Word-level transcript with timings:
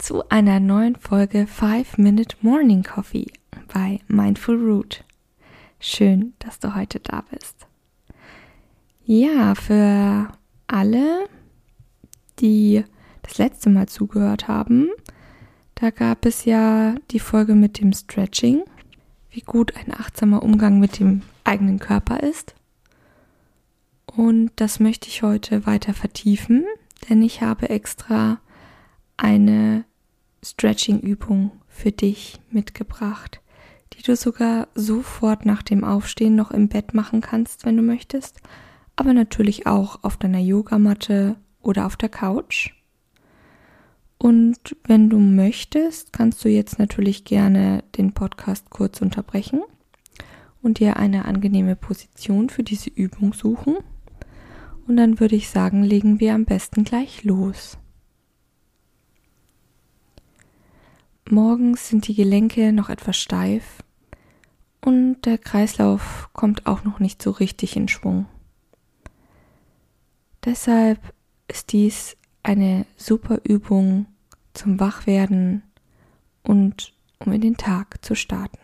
zu 0.00 0.26
einer 0.30 0.60
neuen 0.60 0.96
Folge 0.96 1.46
5 1.46 1.98
Minute 1.98 2.34
Morning 2.40 2.82
Coffee 2.82 3.26
bei 3.72 4.00
Mindful 4.08 4.56
Root. 4.56 5.04
Schön, 5.78 6.32
dass 6.38 6.58
du 6.58 6.74
heute 6.74 7.00
da 7.00 7.22
bist. 7.30 7.66
Ja, 9.04 9.54
für 9.54 10.32
alle, 10.66 11.28
die 12.38 12.82
das 13.20 13.36
letzte 13.36 13.68
Mal 13.68 13.88
zugehört 13.88 14.48
haben, 14.48 14.88
da 15.74 15.90
gab 15.90 16.24
es 16.24 16.46
ja 16.46 16.94
die 17.10 17.20
Folge 17.20 17.54
mit 17.54 17.78
dem 17.78 17.92
Stretching, 17.92 18.62
wie 19.28 19.42
gut 19.42 19.76
ein 19.76 19.92
achtsamer 19.92 20.42
Umgang 20.42 20.80
mit 20.80 20.98
dem 20.98 21.20
eigenen 21.44 21.78
Körper 21.78 22.20
ist. 22.20 22.54
Und 24.06 24.50
das 24.56 24.80
möchte 24.80 25.08
ich 25.08 25.22
heute 25.22 25.66
weiter 25.66 25.92
vertiefen, 25.92 26.64
denn 27.08 27.22
ich 27.22 27.42
habe 27.42 27.68
extra 27.68 28.40
eine 29.18 29.84
Stretching-Übung 30.44 31.52
für 31.68 31.92
dich 31.92 32.40
mitgebracht, 32.50 33.40
die 33.94 34.02
du 34.02 34.16
sogar 34.16 34.68
sofort 34.74 35.46
nach 35.46 35.62
dem 35.62 35.84
Aufstehen 35.84 36.34
noch 36.34 36.50
im 36.50 36.68
Bett 36.68 36.94
machen 36.94 37.20
kannst, 37.20 37.64
wenn 37.64 37.76
du 37.76 37.82
möchtest 37.82 38.40
aber 39.00 39.14
natürlich 39.14 39.66
auch 39.66 40.00
auf 40.02 40.18
deiner 40.18 40.40
Yogamatte 40.40 41.36
oder 41.62 41.86
auf 41.86 41.96
der 41.96 42.10
Couch. 42.10 42.74
Und 44.18 44.76
wenn 44.84 45.08
du 45.08 45.18
möchtest, 45.18 46.12
kannst 46.12 46.44
du 46.44 46.50
jetzt 46.50 46.78
natürlich 46.78 47.24
gerne 47.24 47.82
den 47.96 48.12
Podcast 48.12 48.68
kurz 48.68 49.00
unterbrechen 49.00 49.62
und 50.60 50.80
dir 50.80 50.98
eine 50.98 51.24
angenehme 51.24 51.76
Position 51.76 52.50
für 52.50 52.62
diese 52.62 52.90
Übung 52.90 53.32
suchen. 53.32 53.78
Und 54.86 54.98
dann 54.98 55.18
würde 55.18 55.36
ich 55.36 55.48
sagen, 55.48 55.82
legen 55.82 56.20
wir 56.20 56.34
am 56.34 56.44
besten 56.44 56.84
gleich 56.84 57.24
los. 57.24 57.78
Morgens 61.30 61.88
sind 61.88 62.08
die 62.08 62.14
Gelenke 62.14 62.72
noch 62.72 62.88
etwas 62.88 63.16
steif 63.16 63.84
und 64.80 65.22
der 65.22 65.38
Kreislauf 65.38 66.28
kommt 66.32 66.66
auch 66.66 66.82
noch 66.82 66.98
nicht 66.98 67.22
so 67.22 67.30
richtig 67.30 67.76
in 67.76 67.86
Schwung. 67.86 68.26
Deshalb 70.44 70.98
ist 71.46 71.70
dies 71.72 72.16
eine 72.42 72.84
super 72.96 73.40
Übung 73.44 74.06
zum 74.54 74.80
Wachwerden 74.80 75.62
und 76.42 76.94
um 77.20 77.30
in 77.30 77.42
den 77.42 77.56
Tag 77.56 78.04
zu 78.04 78.16
starten. 78.16 78.58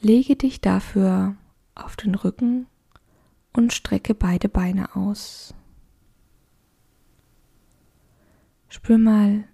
Lege 0.00 0.36
dich 0.36 0.62
dafür 0.62 1.36
auf 1.74 1.96
den 1.96 2.14
Rücken 2.14 2.66
und 3.52 3.74
strecke 3.74 4.14
beide 4.14 4.48
Beine 4.48 4.96
aus. 4.96 5.52
Spür 8.70 8.96
mal 8.96 9.44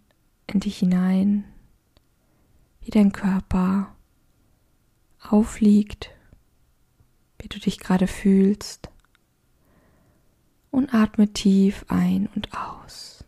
in 0.55 0.61
dich 0.61 0.79
hinein, 0.79 1.45
wie 2.81 2.91
dein 2.91 3.13
Körper 3.13 3.95
aufliegt, 5.21 6.11
wie 7.39 7.49
du 7.49 7.59
dich 7.59 7.79
gerade 7.79 8.07
fühlst 8.07 8.91
und 10.71 10.95
atme 10.95 11.33
tief 11.33 11.85
ein 11.89 12.29
und 12.35 12.49
aus. 12.57 13.25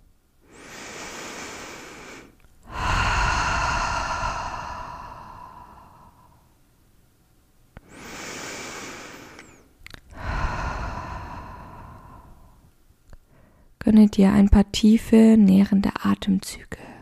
Gönne 13.78 14.06
dir 14.08 14.32
ein 14.32 14.48
paar 14.48 14.72
tiefe, 14.72 15.36
nährende 15.36 15.90
Atemzüge. 16.02 16.93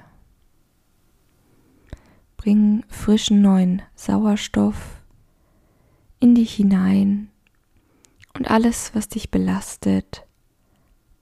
Bring 2.42 2.84
frischen 2.88 3.41
neuen 3.41 3.82
Sauerstoff 3.94 5.00
in 6.19 6.34
dich 6.34 6.53
hinein 6.54 7.30
und 8.34 8.50
alles, 8.50 8.97
was 8.97 9.06
dich 9.06 9.30
belastet, 9.30 10.26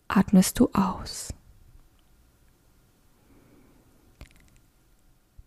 atmest 0.09 0.59
du 0.59 0.71
aus. 0.73 1.35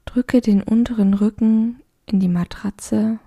Drücke 0.05 0.41
den 0.41 0.61
unteren 0.61 1.15
Rücken 1.15 1.81
in 2.05 2.19
die 2.19 2.27
Matratze 2.27 3.17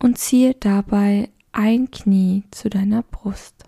und 0.00 0.18
ziehe 0.18 0.54
dabei 0.54 1.30
ein 1.52 1.92
Knie 1.92 2.42
zu 2.50 2.70
deiner 2.70 3.04
Brust. 3.04 3.66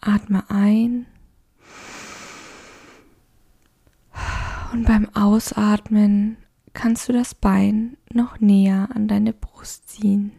Atme 0.00 0.48
ein 0.48 1.06
und 4.72 4.84
beim 4.84 5.08
Ausatmen 5.14 6.36
kannst 6.72 7.08
du 7.08 7.12
das 7.12 7.34
Bein 7.34 7.96
noch 8.12 8.40
näher 8.40 8.88
an 8.94 9.08
deine 9.08 9.32
Brust 9.32 9.88
ziehen. 9.88 10.32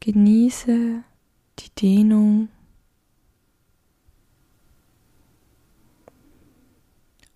Genieße 0.00 1.02
die 1.58 1.70
Dehnung 1.80 2.48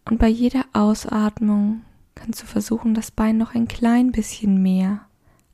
und 0.04 0.18
bei 0.18 0.28
jeder 0.28 0.64
Ausatmung 0.72 1.82
kannst 2.14 2.42
du 2.42 2.46
versuchen, 2.46 2.94
das 2.94 3.10
Bein 3.10 3.36
noch 3.36 3.54
ein 3.54 3.68
klein 3.68 4.12
bisschen 4.12 4.62
mehr 4.62 5.06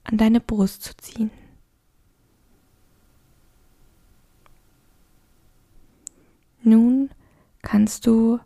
an 0.04 0.16
deine 0.16 0.40
Brust 0.40 0.82
zu 0.82 0.96
ziehen. 0.96 1.30
Nun 6.62 7.10
kannst 7.68 8.06
du 8.06 8.40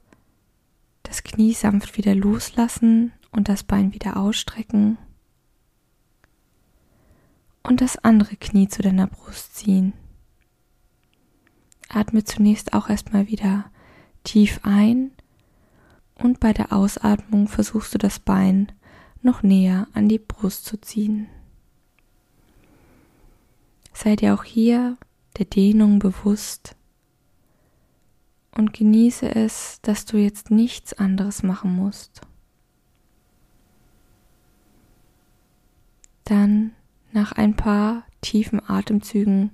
das 1.05 1.23
Knie 1.23 1.53
sanft 1.53 1.97
wieder 1.97 2.13
loslassen 2.13 3.13
und 3.31 3.49
das 3.49 3.63
Bein 3.63 3.95
wieder 3.95 4.17
ausstrecken 4.17 4.99
und 7.63 7.81
das 7.81 7.99
andere 7.99 8.35
Knie 8.35 8.67
zu 8.67 8.83
deiner 8.83 9.07
Brust 9.07 9.55
ziehen. 9.55 9.93
Atme 11.89 12.25
zunächst 12.25 12.73
auch 12.73 12.89
erstmal 12.89 13.29
wieder 13.29 13.71
tief 14.25 14.59
ein 14.65 15.13
und 16.17 16.41
bei 16.41 16.53
der 16.53 16.73
Ausatmung 16.73 17.47
versuchst 17.47 17.95
du 17.95 17.99
das 17.99 18.19
Bein 18.19 18.73
noch 19.21 19.45
näher 19.45 19.87
an 19.93 20.09
die 20.09 20.19
Brust 20.19 20.65
zu 20.65 20.81
ziehen. 20.81 21.29
Sei 23.93 24.17
dir 24.17 24.35
auch 24.35 24.43
hier 24.43 24.97
der 25.39 25.45
Dehnung 25.45 26.01
bewusst 26.01 26.75
und 28.57 28.73
genieße 28.73 29.35
es, 29.35 29.81
dass 29.83 30.05
du 30.05 30.19
jetzt 30.19 30.51
nichts 30.51 30.93
anderes 30.93 31.43
machen 31.43 31.75
musst. 31.75 32.21
Dann, 36.25 36.73
nach 37.13 37.33
ein 37.33 37.57
paar 37.57 38.05
tiefen 38.21 38.61
Atemzügen, 38.69 39.51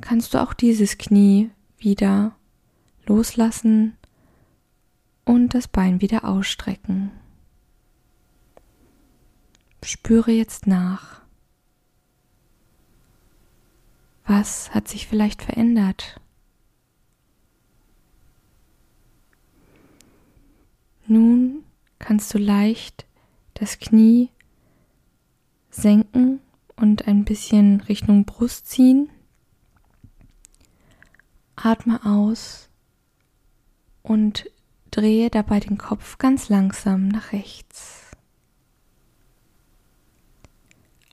kannst 0.00 0.34
du 0.34 0.42
auch 0.42 0.54
dieses 0.54 0.98
Knie 0.98 1.50
wieder 1.78 2.36
loslassen 3.06 3.96
und 5.24 5.54
das 5.54 5.68
Bein 5.68 6.00
wieder 6.00 6.24
ausstrecken. 6.24 7.10
Spüre 9.82 10.32
jetzt 10.32 10.66
nach. 10.66 11.20
Was 14.26 14.74
hat 14.74 14.88
sich 14.88 15.06
vielleicht 15.06 15.42
verändert? 15.42 16.20
Nun 21.06 21.64
kannst 21.98 22.32
du 22.32 22.38
leicht 22.38 23.06
das 23.54 23.78
Knie 23.78 24.30
senken 25.70 26.40
und 26.76 27.06
ein 27.06 27.24
bisschen 27.24 27.80
Richtung 27.82 28.24
Brust 28.24 28.68
ziehen. 28.68 29.10
Atme 31.56 32.04
aus 32.04 32.68
und 34.02 34.50
drehe 34.90 35.30
dabei 35.30 35.60
den 35.60 35.78
Kopf 35.78 36.18
ganz 36.18 36.48
langsam 36.48 37.08
nach 37.08 37.32
rechts. 37.32 38.10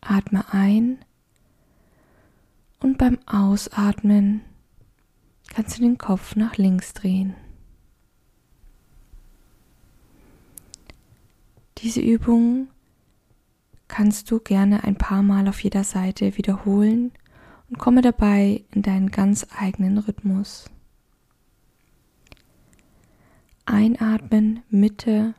Atme 0.01 0.45
ein 0.51 0.99
Und 2.79 2.97
beim 2.97 3.19
Ausatmen 3.27 4.41
kannst 5.53 5.77
du 5.77 5.81
den 5.83 5.97
Kopf 5.97 6.35
nach 6.35 6.57
links 6.57 6.93
drehen. 6.93 7.35
Diese 11.81 12.00
Übung 12.00 12.68
kannst 13.88 14.30
du 14.30 14.39
gerne 14.39 14.83
ein 14.83 14.95
paar 14.95 15.24
Mal 15.24 15.48
auf 15.48 15.63
jeder 15.63 15.83
Seite 15.83 16.38
wiederholen 16.38 17.12
und 17.69 17.80
komme 17.80 18.04
dabei 18.04 18.63
in 18.72 18.83
deinen 18.83 19.10
ganz 19.10 19.48
eigenen 19.57 19.98
Rhythmus. 19.98 20.69
Einatmen, 23.66 24.62
Mitte, 24.69 25.33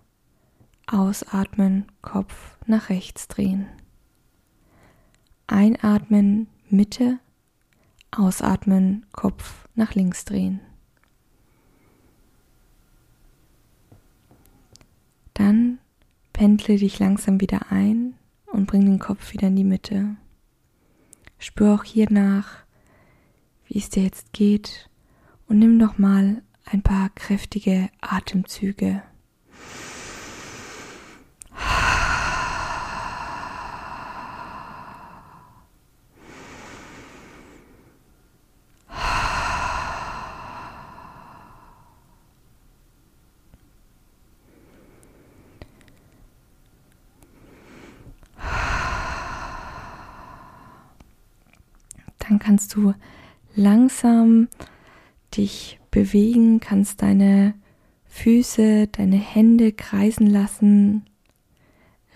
ausatmen, 0.89 1.87
Kopf 2.03 2.57
nach 2.67 2.89
rechts 2.89 3.29
drehen. 3.29 3.67
Einatmen, 5.47 6.49
Mitte, 6.69 7.21
ausatmen, 8.11 9.07
Kopf 9.13 9.69
nach 9.77 9.95
links 9.95 10.25
drehen. 10.25 10.61
Dann 15.35 15.79
pendle 16.43 16.77
dich 16.77 16.99
langsam 16.99 17.41
wieder 17.41 17.71
ein 17.71 18.15
und 18.47 18.67
bring 18.67 18.85
den 18.85 18.99
Kopf 18.99 19.33
wieder 19.33 19.47
in 19.47 19.55
die 19.55 19.63
Mitte. 19.63 20.17
Spür 21.39 21.73
auch 21.73 21.85
hier 21.85 22.11
nach, 22.11 22.65
wie 23.69 23.79
es 23.79 23.91
dir 23.91 24.03
jetzt 24.03 24.33
geht 24.33 24.91
und 25.47 25.61
nimm 25.61 25.77
noch 25.77 25.99
mal 25.99 26.43
ein 26.65 26.83
paar 26.83 27.11
kräftige 27.11 27.91
Atemzüge. 28.01 29.05
Dann 52.33 52.39
kannst 52.39 52.75
du 52.77 52.95
langsam 53.55 54.49
dich 55.37 55.79
bewegen, 55.91 56.61
kannst 56.61 57.03
deine 57.03 57.53
Füße, 58.07 58.87
deine 58.87 59.17
Hände 59.17 59.73
kreisen 59.73 60.27
lassen. 60.27 61.05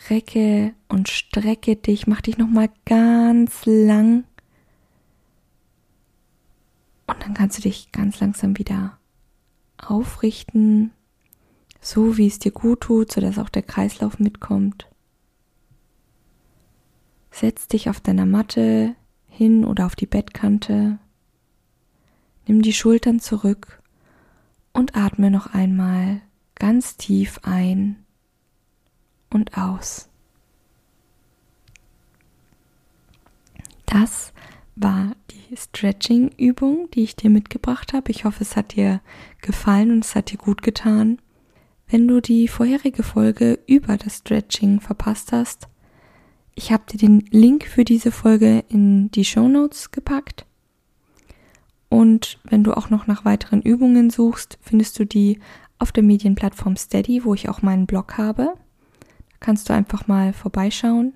Recke 0.08 0.72
und 0.88 1.10
strecke 1.10 1.76
dich, 1.76 2.06
mach 2.06 2.22
dich 2.22 2.38
nochmal 2.38 2.70
ganz 2.86 3.66
lang. 3.66 4.24
Und 7.06 7.22
dann 7.22 7.34
kannst 7.34 7.58
du 7.58 7.62
dich 7.62 7.92
ganz 7.92 8.18
langsam 8.18 8.56
wieder 8.56 8.96
aufrichten, 9.76 10.92
so 11.82 12.16
wie 12.16 12.26
es 12.26 12.38
dir 12.38 12.52
gut 12.52 12.80
tut, 12.80 13.12
sodass 13.12 13.38
auch 13.38 13.50
der 13.50 13.64
Kreislauf 13.64 14.18
mitkommt. 14.18 14.88
Setz 17.30 17.68
dich 17.68 17.90
auf 17.90 18.00
deiner 18.00 18.24
Matte 18.24 18.96
hin 19.36 19.64
oder 19.64 19.86
auf 19.86 19.96
die 19.96 20.06
Bettkante. 20.06 20.98
Nimm 22.46 22.62
die 22.62 22.72
Schultern 22.72 23.20
zurück 23.20 23.82
und 24.72 24.96
atme 24.96 25.30
noch 25.30 25.52
einmal 25.52 26.20
ganz 26.54 26.96
tief 26.96 27.40
ein 27.42 27.96
und 29.30 29.58
aus. 29.58 30.08
Das 33.84 34.32
war 34.74 35.14
die 35.30 35.56
Stretching-Übung, 35.56 36.88
die 36.92 37.04
ich 37.04 37.16
dir 37.16 37.30
mitgebracht 37.30 37.92
habe. 37.92 38.10
Ich 38.10 38.24
hoffe, 38.24 38.42
es 38.42 38.56
hat 38.56 38.74
dir 38.74 39.00
gefallen 39.40 39.90
und 39.90 40.04
es 40.04 40.14
hat 40.14 40.30
dir 40.30 40.38
gut 40.38 40.62
getan. 40.62 41.18
Wenn 41.88 42.08
du 42.08 42.20
die 42.20 42.48
vorherige 42.48 43.02
Folge 43.02 43.58
über 43.66 43.96
das 43.96 44.18
Stretching 44.18 44.80
verpasst 44.80 45.32
hast, 45.32 45.68
ich 46.56 46.72
habe 46.72 46.84
dir 46.90 46.96
den 46.96 47.20
Link 47.30 47.66
für 47.66 47.84
diese 47.84 48.10
Folge 48.10 48.64
in 48.68 49.10
die 49.10 49.26
Show 49.26 49.46
Notes 49.46 49.90
gepackt. 49.90 50.46
Und 51.90 52.40
wenn 52.44 52.64
du 52.64 52.72
auch 52.72 52.90
noch 52.90 53.06
nach 53.06 53.24
weiteren 53.24 53.60
Übungen 53.60 54.10
suchst, 54.10 54.58
findest 54.62 54.98
du 54.98 55.04
die 55.04 55.38
auf 55.78 55.92
der 55.92 56.02
Medienplattform 56.02 56.76
Steady, 56.76 57.24
wo 57.24 57.34
ich 57.34 57.50
auch 57.50 57.60
meinen 57.60 57.86
Blog 57.86 58.16
habe. 58.16 58.54
Da 59.00 59.36
kannst 59.38 59.68
du 59.68 59.74
einfach 59.74 60.08
mal 60.08 60.32
vorbeischauen. 60.32 61.12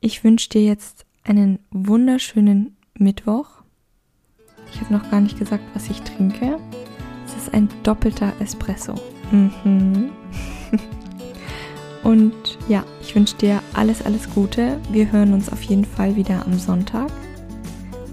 Ich 0.00 0.24
wünsche 0.24 0.50
dir 0.50 0.64
jetzt 0.64 1.06
einen 1.22 1.60
wunderschönen 1.70 2.76
Mittwoch. 2.98 3.62
Ich 4.72 4.80
habe 4.80 4.92
noch 4.92 5.08
gar 5.08 5.20
nicht 5.20 5.38
gesagt, 5.38 5.64
was 5.72 5.88
ich 5.88 6.02
trinke. 6.02 6.58
Es 7.24 7.36
ist 7.36 7.54
ein 7.54 7.68
doppelter 7.84 8.32
Espresso. 8.40 8.96
Mhm. 9.30 10.10
Und 12.04 12.58
ja, 12.68 12.84
ich 13.00 13.14
wünsche 13.14 13.34
dir 13.36 13.62
alles, 13.72 14.04
alles 14.04 14.28
Gute. 14.30 14.78
Wir 14.90 15.10
hören 15.10 15.32
uns 15.32 15.50
auf 15.50 15.62
jeden 15.62 15.86
Fall 15.86 16.14
wieder 16.16 16.44
am 16.44 16.58
Sonntag 16.58 17.10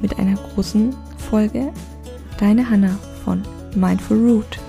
mit 0.01 0.17
einer 0.17 0.35
großen 0.35 0.95
Folge. 1.17 1.71
Deine 2.39 2.67
Hanna 2.67 2.97
von 3.23 3.43
Mindful 3.75 4.17
Root. 4.17 4.60